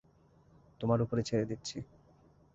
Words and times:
তোমার 0.81 0.99
ওপরই 1.01 1.23
ছেড়ে 1.23 1.45
দিচ্ছি। 1.45 1.77